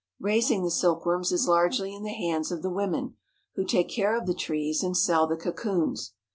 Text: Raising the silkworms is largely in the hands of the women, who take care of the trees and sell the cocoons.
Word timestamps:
Raising 0.19 0.63
the 0.63 0.71
silkworms 0.71 1.31
is 1.31 1.47
largely 1.47 1.93
in 1.93 2.01
the 2.01 2.09
hands 2.11 2.51
of 2.51 2.63
the 2.63 2.71
women, 2.71 3.17
who 3.53 3.63
take 3.63 3.87
care 3.87 4.17
of 4.17 4.25
the 4.25 4.33
trees 4.33 4.81
and 4.81 4.97
sell 4.97 5.27
the 5.27 5.37
cocoons. 5.37 6.13